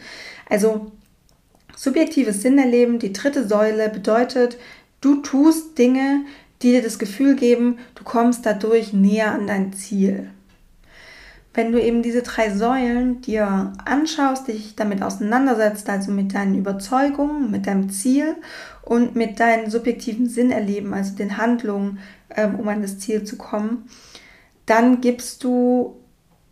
[0.50, 0.92] Also
[1.76, 4.58] Subjektives Sinnerleben, die dritte Säule, bedeutet,
[5.00, 6.26] du tust Dinge,
[6.62, 10.30] die dir das Gefühl geben, du kommst dadurch näher an dein Ziel.
[11.54, 17.52] Wenn du eben diese drei Säulen dir anschaust, dich damit auseinandersetzt, also mit deinen Überzeugungen,
[17.52, 18.36] mit deinem Ziel
[18.84, 22.00] und mit deinen subjektiven Sinnerleben, also den Handlungen,
[22.36, 23.90] ähm, um an das Ziel zu kommen,
[24.66, 25.98] dann gibst du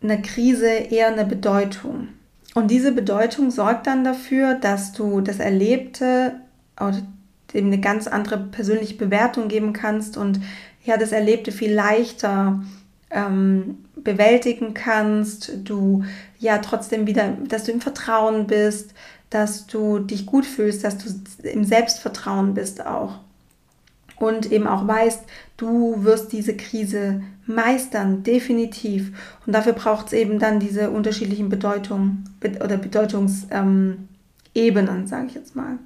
[0.02, 2.08] einer Krise eher eine Bedeutung.
[2.54, 6.40] Und diese Bedeutung sorgt dann dafür, dass du das Erlebte
[7.54, 10.40] dem eine ganz andere persönliche Bewertung geben kannst und
[10.84, 12.62] ja, das Erlebte viel leichter
[13.10, 16.04] ähm, bewältigen kannst, du
[16.38, 18.94] ja trotzdem wieder, dass du im Vertrauen bist,
[19.28, 21.10] dass du dich gut fühlst, dass du
[21.48, 23.18] im Selbstvertrauen bist auch.
[24.16, 25.22] Und eben auch weißt,
[25.56, 29.12] du wirst diese Krise meistern, definitiv.
[29.46, 32.28] Und dafür braucht es eben dann diese unterschiedlichen Bedeutungen
[32.62, 34.08] oder Bedeutungsebenen,
[34.54, 35.78] ähm, sage ich jetzt mal.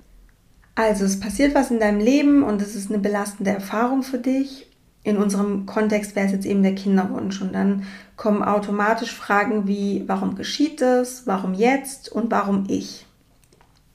[0.74, 4.68] Also es passiert was in deinem Leben und es ist eine belastende Erfahrung für dich.
[5.04, 7.84] In unserem Kontext wäre es jetzt eben der Kinderwunsch und dann
[8.16, 13.06] kommen automatisch Fragen wie, warum geschieht es, warum jetzt und warum ich.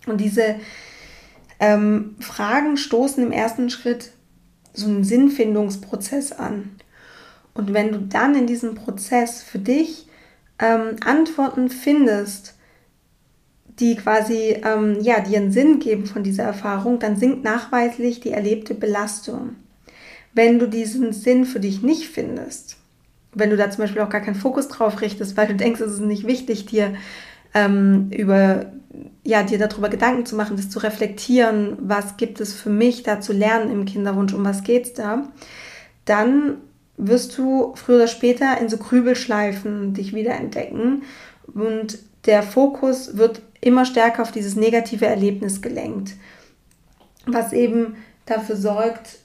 [0.06, 0.56] Und diese
[1.60, 4.12] ähm, Fragen stoßen im ersten Schritt
[4.74, 6.76] so einen Sinnfindungsprozess an.
[7.54, 10.08] Und wenn du dann in diesem Prozess für dich
[10.60, 12.56] ähm, Antworten findest,
[13.80, 18.32] die quasi ähm, ja, dir einen Sinn geben von dieser Erfahrung, dann sinkt nachweislich die
[18.32, 19.56] erlebte Belastung.
[20.34, 22.78] Wenn du diesen Sinn für dich nicht findest,
[23.34, 25.94] wenn du da zum Beispiel auch gar keinen Fokus drauf richtest, weil du denkst, es
[25.94, 26.94] ist nicht wichtig, dir
[27.54, 28.68] ähm, über
[29.24, 33.22] ja, dir darüber Gedanken zu machen, das zu reflektieren, was gibt es für mich da
[33.22, 35.28] zu lernen im Kinderwunsch, um was geht es da,
[36.06, 36.58] dann
[36.98, 41.04] wirst du früher oder später in so Grübelschleifen dich wiederentdecken
[41.54, 46.13] und der Fokus wird immer stärker auf dieses negative Erlebnis gelenkt,
[47.26, 47.95] was eben
[48.26, 49.19] dafür sorgt,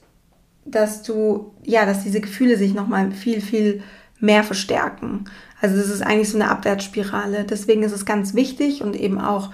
[0.65, 3.83] dass du, ja, dass diese Gefühle sich nochmal viel, viel
[4.19, 5.27] mehr verstärken.
[5.61, 7.45] Also das ist eigentlich so eine Abwärtsspirale.
[7.45, 9.51] Deswegen ist es ganz wichtig und eben auch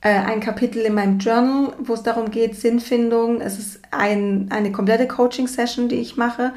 [0.00, 3.40] äh, ein Kapitel in meinem Journal, wo es darum geht, Sinnfindung.
[3.40, 6.52] Es ist ein, eine komplette Coaching-Session, die ich mache,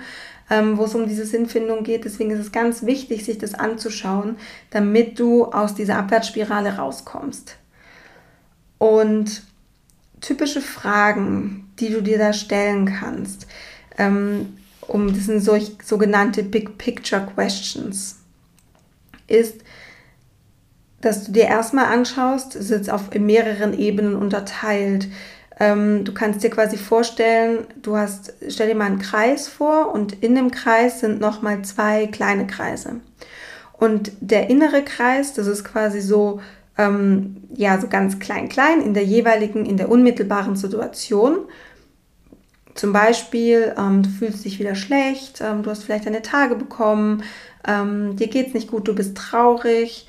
[0.49, 2.05] ähm, wo es um diese Sinnfindung geht.
[2.05, 4.37] Deswegen ist es ganz wichtig, sich das anzuschauen,
[4.71, 7.57] damit du aus dieser Abwärtsspirale rauskommst.
[8.77, 9.43] Und
[10.21, 13.47] typische Fragen, die du dir da stellen kannst,
[13.97, 18.19] ähm, um das sind solch, sogenannte Big Picture Questions,
[19.27, 19.61] ist,
[21.01, 25.07] dass du dir erstmal anschaust, es ist jetzt auf mehreren Ebenen unterteilt.
[25.59, 30.23] Ähm, du kannst dir quasi vorstellen, du hast, stell dir mal einen Kreis vor und
[30.23, 33.01] in dem Kreis sind nochmal zwei kleine Kreise.
[33.73, 36.41] Und der innere Kreis, das ist quasi so,
[36.77, 41.39] ähm, ja, so ganz klein, klein in der jeweiligen, in der unmittelbaren Situation.
[42.73, 47.23] Zum Beispiel, ähm, du fühlst dich wieder schlecht, ähm, du hast vielleicht deine Tage bekommen,
[47.67, 50.07] ähm, dir geht es nicht gut, du bist traurig.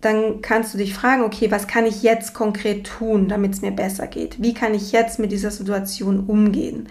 [0.00, 3.72] Dann kannst du dich fragen, okay, was kann ich jetzt konkret tun, damit es mir
[3.72, 4.42] besser geht?
[4.42, 6.88] Wie kann ich jetzt mit dieser Situation umgehen?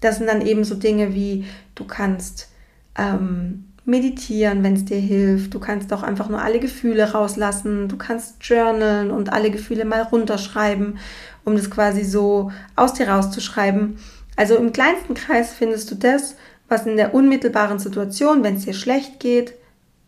[0.00, 2.48] Das sind dann eben so Dinge wie, du kannst
[2.96, 5.54] ähm, meditieren, wenn es dir hilft.
[5.54, 7.88] Du kannst auch einfach nur alle Gefühle rauslassen.
[7.88, 10.98] Du kannst journalen und alle Gefühle mal runterschreiben,
[11.44, 13.98] um das quasi so aus dir rauszuschreiben.
[14.36, 16.36] Also im kleinsten Kreis findest du das,
[16.68, 19.54] was in der unmittelbaren Situation, wenn es dir schlecht geht,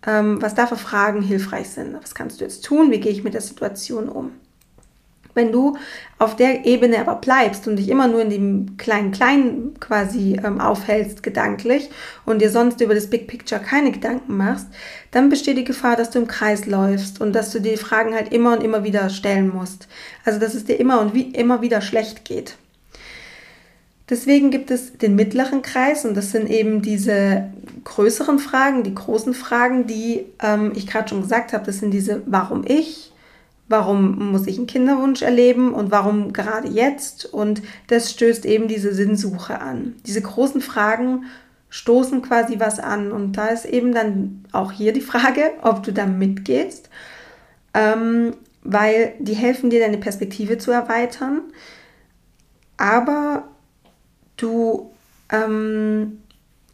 [0.06, 1.94] ähm, was da für Fragen hilfreich sind.
[2.00, 2.90] Was kannst du jetzt tun?
[2.90, 4.32] Wie gehe ich mit der Situation um?
[5.34, 5.78] Wenn du
[6.18, 11.22] auf der Ebene aber bleibst und dich immer nur in dem Klein-Klein quasi ähm, aufhältst,
[11.22, 11.88] gedanklich,
[12.26, 14.66] und dir sonst über das Big Picture keine Gedanken machst,
[15.10, 18.32] dann besteht die Gefahr, dass du im Kreis läufst und dass du die Fragen halt
[18.32, 19.88] immer und immer wieder stellen musst.
[20.24, 22.56] Also, dass es dir immer und wie, immer wieder schlecht geht.
[24.12, 27.50] Deswegen gibt es den mittleren Kreis und das sind eben diese
[27.84, 31.64] größeren Fragen, die großen Fragen, die ähm, ich gerade schon gesagt habe.
[31.64, 33.10] Das sind diese Warum ich,
[33.70, 37.24] warum muss ich einen Kinderwunsch erleben und warum gerade jetzt.
[37.24, 39.94] Und das stößt eben diese Sinnsuche an.
[40.04, 41.24] Diese großen Fragen
[41.70, 45.90] stoßen quasi was an und da ist eben dann auch hier die Frage, ob du
[45.90, 46.90] da mitgehst,
[47.72, 51.44] ähm, weil die helfen dir deine Perspektive zu erweitern.
[52.76, 53.44] Aber
[54.42, 54.90] du,
[55.30, 56.18] ähm,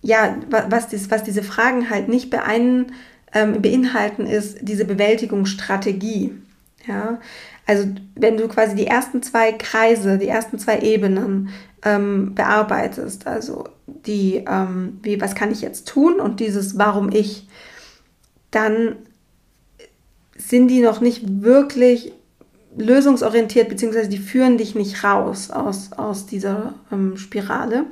[0.02, 2.92] ja, was, dies, was diese Fragen halt nicht beein,
[3.32, 6.32] ähm, beinhalten, ist diese Bewältigungsstrategie.
[6.86, 7.20] Ja,
[7.66, 11.50] also wenn du quasi die ersten zwei Kreise, die ersten zwei Ebenen
[11.84, 17.46] ähm, bearbeitest, also die, ähm, wie, was kann ich jetzt tun und dieses Warum ich,
[18.50, 18.96] dann
[20.36, 22.12] sind die noch nicht wirklich
[22.76, 27.84] lösungsorientiert, beziehungsweise die führen dich nicht raus aus, aus dieser ähm, Spirale,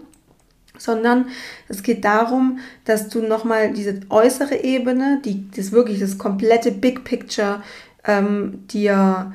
[0.79, 1.27] sondern
[1.69, 7.05] es geht darum, dass du nochmal diese äußere Ebene, die das wirklich das komplette Big
[7.05, 7.63] Picture
[8.05, 9.33] ähm, dir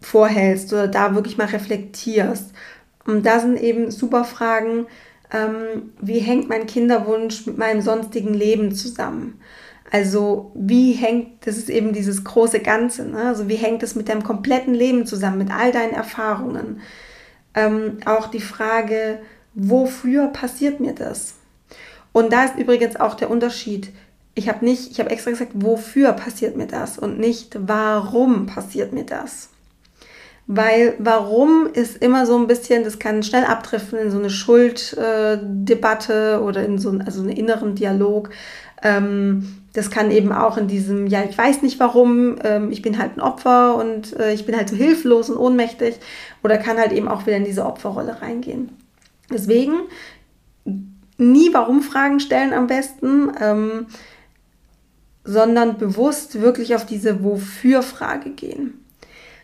[0.00, 2.52] vorhältst oder da wirklich mal reflektierst.
[3.04, 4.86] Und da sind eben super Fragen,
[5.32, 9.40] ähm, wie hängt mein Kinderwunsch mit meinem sonstigen Leben zusammen?
[9.90, 13.24] Also wie hängt, das ist eben dieses große Ganze, ne?
[13.24, 16.80] also wie hängt es mit deinem kompletten Leben zusammen, mit all deinen Erfahrungen?
[17.54, 19.20] Ähm, auch die Frage,
[19.54, 21.34] wofür passiert mir das?
[22.12, 23.90] Und da ist übrigens auch der Unterschied.
[24.34, 28.92] Ich habe nicht, ich habe extra gesagt, wofür passiert mir das und nicht, warum passiert
[28.92, 29.50] mir das.
[30.46, 36.34] Weil warum ist immer so ein bisschen, das kann schnell abtreffen in so eine Schulddebatte
[36.34, 38.30] äh, oder in so einen, also einen inneren Dialog.
[38.82, 42.98] Ähm, das kann eben auch in diesem, ja, ich weiß nicht warum, ähm, ich bin
[42.98, 46.00] halt ein Opfer und äh, ich bin halt so hilflos und ohnmächtig
[46.42, 48.70] oder kann halt eben auch wieder in diese Opferrolle reingehen.
[49.32, 49.74] Deswegen
[51.16, 53.86] nie Warum-Fragen stellen am besten, ähm,
[55.22, 58.84] sondern bewusst wirklich auf diese Wofür-Frage gehen.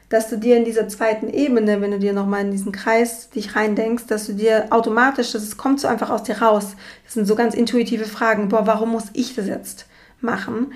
[0.09, 3.55] Dass du dir in dieser zweiten Ebene, wenn du dir nochmal in diesen Kreis dich
[3.55, 6.75] reindenkst, dass du dir automatisch, das kommt so einfach aus dir raus.
[7.05, 8.49] Das sind so ganz intuitive Fragen.
[8.49, 9.87] Boah, warum muss ich das jetzt?
[10.25, 10.73] Machen.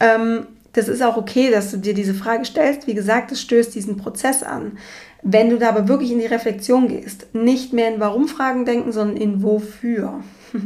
[0.00, 2.86] Ähm, das ist auch okay, dass du dir diese Frage stellst.
[2.86, 4.78] Wie gesagt, es stößt diesen Prozess an.
[5.22, 9.16] Wenn du da aber wirklich in die Reflexion gehst, nicht mehr in Warum-Fragen denken, sondern
[9.16, 10.20] in Wofür.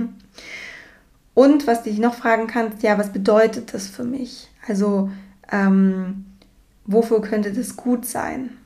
[1.34, 4.48] Und was dich noch fragen kannst, ja, was bedeutet das für mich?
[4.66, 5.10] Also,
[5.52, 6.24] ähm,
[6.86, 8.56] wofür könnte das gut sein?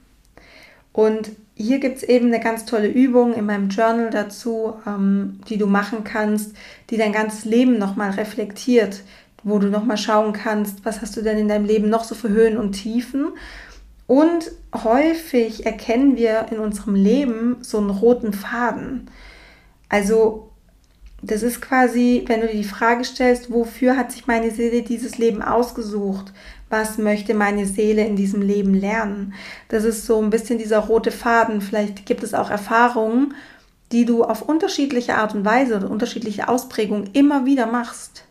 [0.92, 5.58] Und hier gibt es eben eine ganz tolle Übung in meinem Journal dazu, ähm, die
[5.58, 6.54] du machen kannst,
[6.90, 9.02] die dein ganzes Leben nochmal reflektiert,
[9.42, 12.29] wo du nochmal schauen kannst, was hast du denn in deinem Leben noch so für
[12.29, 13.29] Höhen und Tiefen.
[14.07, 19.09] Und häufig erkennen wir in unserem Leben so einen roten Faden.
[19.88, 20.50] Also
[21.22, 25.18] das ist quasi, wenn du dir die Frage stellst, wofür hat sich meine Seele dieses
[25.18, 26.33] Leben ausgesucht?
[26.70, 29.35] Was möchte meine Seele in diesem Leben lernen?
[29.68, 31.61] Das ist so ein bisschen dieser rote Faden.
[31.61, 33.35] Vielleicht gibt es auch Erfahrungen,
[33.92, 38.24] die du auf unterschiedliche Art und Weise oder unterschiedliche Ausprägungen immer wieder machst.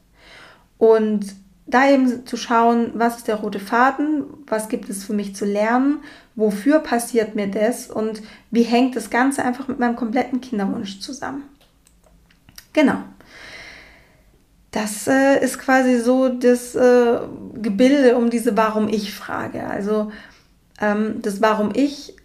[0.79, 1.35] Und
[1.67, 5.45] da eben zu schauen, was ist der rote Faden, was gibt es für mich zu
[5.45, 5.99] lernen,
[6.35, 11.43] wofür passiert mir das und wie hängt das Ganze einfach mit meinem kompletten Kinderwunsch zusammen.
[12.73, 13.03] Genau.
[14.71, 17.19] Das äh, ist quasi so das äh,
[17.55, 19.65] Gebilde um diese Warum-Ich-Frage.
[19.65, 20.11] Also
[20.79, 22.15] ähm, das Warum-Ich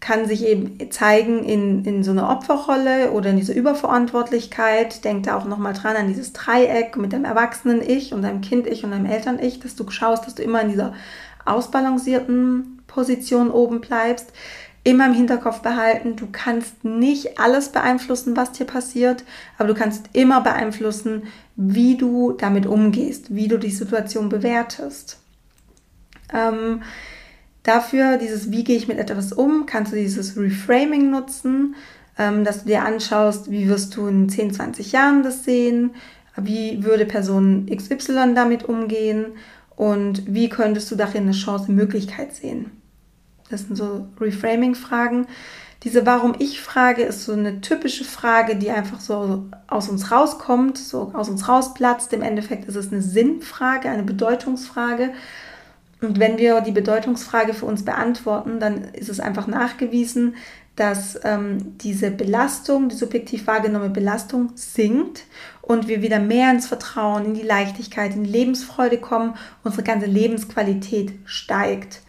[0.00, 5.04] kann sich eben zeigen in, in so einer Opferrolle oder in dieser Überverantwortlichkeit.
[5.04, 8.84] Denk da auch nochmal dran an dieses Dreieck mit dem erwachsenen Ich und deinem Kind-Ich
[8.84, 10.94] und deinem Eltern-Ich, dass du schaust, dass du immer in dieser
[11.44, 14.32] ausbalancierten Position oben bleibst.
[14.84, 19.24] Immer im Hinterkopf behalten, du kannst nicht alles beeinflussen, was dir passiert,
[19.58, 21.24] aber du kannst immer beeinflussen,
[21.56, 25.18] wie du damit umgehst, wie du die Situation bewertest.
[26.32, 26.82] Ähm,
[27.68, 31.74] Dafür, dieses Wie gehe ich mit etwas um, kannst du dieses Reframing nutzen,
[32.16, 35.90] ähm, dass du dir anschaust, wie wirst du in 10, 20 Jahren das sehen,
[36.34, 39.26] wie würde Person XY damit umgehen
[39.76, 42.70] und wie könntest du darin eine Chance, eine Möglichkeit sehen.
[43.50, 45.26] Das sind so Reframing-Fragen.
[45.82, 51.28] Diese Warum-Ich-Frage ist so eine typische Frage, die einfach so aus uns rauskommt, so aus
[51.28, 52.14] uns rausplatzt.
[52.14, 55.10] Im Endeffekt ist es eine Sinnfrage, eine Bedeutungsfrage.
[56.00, 60.36] Und wenn wir die Bedeutungsfrage für uns beantworten, dann ist es einfach nachgewiesen,
[60.76, 65.24] dass ähm, diese Belastung, die subjektiv wahrgenommene Belastung sinkt
[65.60, 69.34] und wir wieder mehr ins Vertrauen, in die Leichtigkeit, in die Lebensfreude kommen,
[69.64, 72.00] unsere ganze Lebensqualität steigt.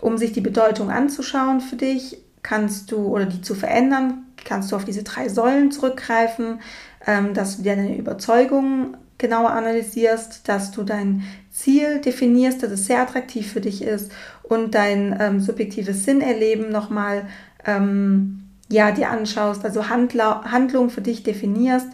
[0.00, 4.76] Um sich die Bedeutung anzuschauen für dich, kannst du oder die zu verändern, kannst du
[4.76, 6.60] auf diese drei Säulen zurückgreifen,
[7.08, 11.24] ähm, dass du deine Überzeugungen genauer analysierst, dass du dein
[11.58, 17.26] Ziel definierst, dass es sehr attraktiv für dich ist und dein ähm, subjektives Sinnerleben nochmal
[17.66, 21.88] ähm, ja, dir anschaust, also Handla Handlungen für dich definierst,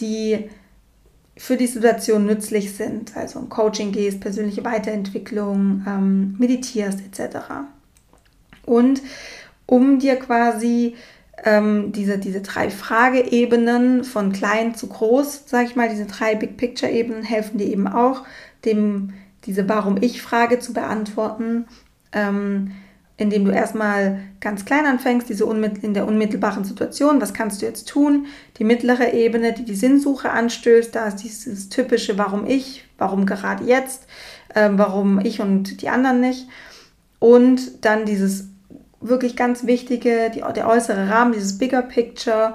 [0.00, 0.50] die
[1.36, 7.38] für die Situation nützlich sind, also ein Coaching gehst, persönliche Weiterentwicklung, ähm, meditierst etc.
[8.64, 9.02] Und
[9.66, 10.94] um dir quasi
[11.44, 16.56] ähm, diese, diese drei Frageebenen von klein zu groß, sage ich mal, diese drei Big
[16.56, 18.22] Picture Ebenen helfen dir eben auch,
[18.64, 19.12] dem,
[19.44, 21.66] diese Warum-Ich-Frage zu beantworten,
[22.12, 22.72] ähm,
[23.16, 27.88] indem du erstmal ganz klein anfängst, diese in der unmittelbaren Situation, was kannst du jetzt
[27.88, 28.26] tun?
[28.58, 33.64] Die mittlere Ebene, die die Sinnsuche anstößt, da ist dieses typische Warum ich, warum gerade
[33.64, 34.06] jetzt,
[34.54, 36.48] ähm, warum ich und die anderen nicht.
[37.20, 38.48] und dann dieses
[39.00, 42.54] wirklich ganz wichtige, die, der äußere Rahmen, dieses Bigger Picture.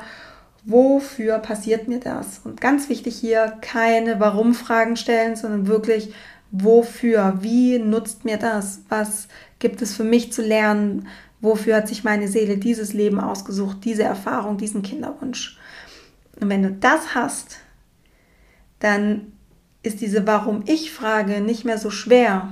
[0.70, 2.42] Wofür passiert mir das?
[2.44, 6.14] Und ganz wichtig hier, keine Warum-Fragen stellen, sondern wirklich,
[6.52, 7.40] wofür?
[7.42, 8.82] Wie nutzt mir das?
[8.88, 11.08] Was gibt es für mich zu lernen?
[11.42, 15.58] Wofür hat sich meine Seele dieses Leben ausgesucht, diese Erfahrung, diesen Kinderwunsch?
[16.40, 17.58] Und wenn du das hast,
[18.78, 19.34] dann
[19.82, 22.48] ist diese Warum-Ich-Frage nicht mehr so schwer.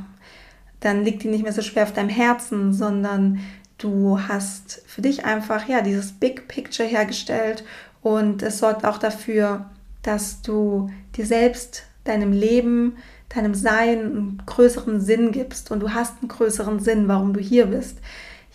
[0.80, 3.42] Dann liegt die nicht mehr so schwer auf deinem Herzen, sondern
[3.78, 7.64] du hast für dich einfach ja dieses Big Picture hergestellt
[8.02, 9.66] und es sorgt auch dafür,
[10.04, 12.98] dass du dir selbst, deinem Leben,
[13.30, 17.66] deinem Sein einen größeren Sinn gibst und du hast einen größeren Sinn, warum du hier
[17.68, 17.98] bist.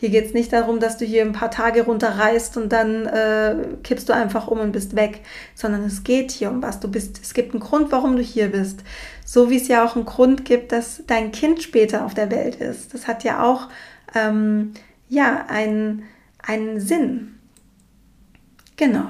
[0.03, 3.55] Hier geht es nicht darum, dass du hier ein paar Tage runterreist und dann äh,
[3.85, 5.21] kippst du einfach um und bist weg,
[5.55, 6.81] sondern es geht hier um was.
[6.81, 8.83] Du bist, es gibt einen Grund, warum du hier bist.
[9.25, 12.57] So wie es ja auch einen Grund gibt, dass dein Kind später auf der Welt
[12.57, 12.93] ist.
[12.95, 13.69] Das hat ja auch
[14.17, 14.73] ähm,
[15.09, 16.03] ja, einen,
[16.43, 17.39] einen Sinn.
[18.77, 19.07] Genau.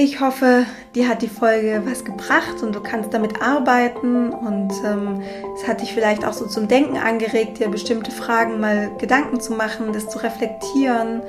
[0.00, 5.20] Ich hoffe, dir hat die Folge was gebracht und du kannst damit arbeiten und ähm,
[5.56, 9.54] es hat dich vielleicht auch so zum Denken angeregt, dir bestimmte Fragen mal Gedanken zu
[9.54, 11.20] machen, das zu reflektieren.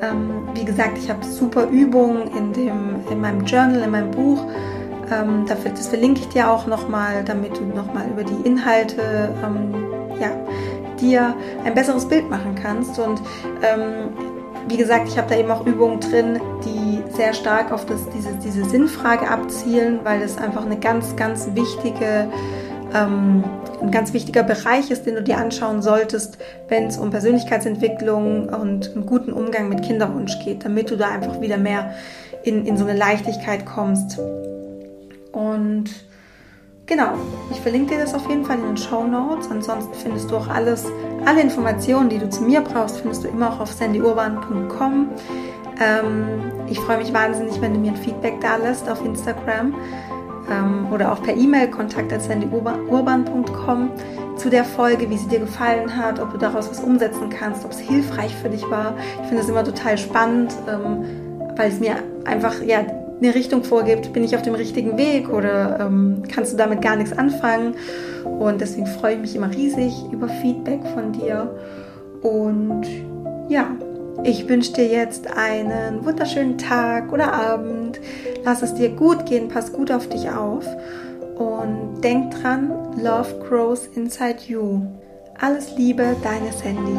[0.00, 4.44] Ähm, wie gesagt, ich habe super Übungen in, dem, in meinem Journal, in meinem Buch.
[5.10, 9.74] Ähm, dafür, das verlinke ich dir auch nochmal, damit du nochmal über die Inhalte ähm,
[10.20, 10.30] ja,
[11.00, 11.34] dir
[11.64, 12.96] ein besseres Bild machen kannst.
[13.00, 13.20] Und
[13.60, 14.37] ähm,
[14.68, 18.30] wie gesagt, ich habe da eben auch Übungen drin, die sehr stark auf das, diese,
[18.44, 22.30] diese Sinnfrage abzielen, weil es einfach eine ganz, ganz wichtige,
[22.94, 23.44] ähm,
[23.80, 26.38] ein ganz wichtiger Bereich ist, den du dir anschauen solltest,
[26.68, 31.40] wenn es um Persönlichkeitsentwicklung und einen guten Umgang mit Kinderwunsch geht, damit du da einfach
[31.40, 31.94] wieder mehr
[32.42, 34.18] in, in so eine Leichtigkeit kommst.
[35.32, 35.90] Und
[36.88, 37.12] Genau,
[37.50, 39.50] ich verlinke dir das auf jeden Fall in den Show Notes.
[39.50, 40.86] Ansonsten findest du auch alles,
[41.26, 45.08] alle Informationen, die du zu mir brauchst, findest du immer auch auf sandyurban.com.
[45.80, 49.74] Ähm, ich freue mich wahnsinnig, wenn du mir ein Feedback da lässt auf Instagram
[50.50, 53.90] ähm, oder auch per E-Mail kontakt at sandyurban.com
[54.36, 57.72] zu der Folge, wie sie dir gefallen hat, ob du daraus was umsetzen kannst, ob
[57.72, 58.94] es hilfreich für dich war.
[59.20, 61.04] Ich finde es immer total spannend, ähm,
[61.54, 62.78] weil es mir einfach ja
[63.20, 66.96] eine Richtung vorgibt, bin ich auf dem richtigen Weg oder ähm, kannst du damit gar
[66.96, 67.74] nichts anfangen.
[68.24, 71.50] Und deswegen freue ich mich immer riesig über Feedback von dir.
[72.22, 72.86] Und
[73.48, 73.70] ja,
[74.24, 78.00] ich wünsche dir jetzt einen wunderschönen Tag oder Abend.
[78.44, 80.66] Lass es dir gut gehen, pass gut auf dich auf.
[81.36, 84.82] Und denk dran, Love grows inside you.
[85.40, 86.98] Alles Liebe, deine Sandy.